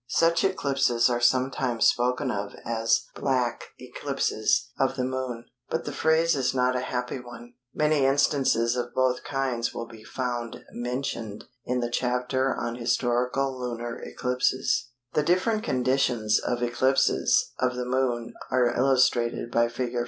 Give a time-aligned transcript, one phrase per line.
[0.09, 6.35] Such eclipses are sometimes spoken of as "black" eclipses of the Moon, but the phrase
[6.35, 7.53] is not a happy one.
[7.71, 14.01] Many instances of both kinds will be found mentioned in the chapter on historical lunar
[14.01, 14.87] eclipses.
[15.15, 15.63] [Illustration: FIG.
[15.65, 18.75] 14.—CONDITIONS OF ECLIPSES OF THE MOON.] The different conditions of eclipses of the Moon are
[18.75, 19.95] illustrated by Fig.